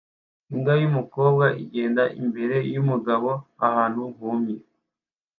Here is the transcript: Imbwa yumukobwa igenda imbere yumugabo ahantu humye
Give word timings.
Imbwa 0.53 0.73
yumukobwa 0.81 1.45
igenda 1.63 2.03
imbere 2.21 2.57
yumugabo 2.73 3.29
ahantu 3.67 4.01
humye 4.17 4.57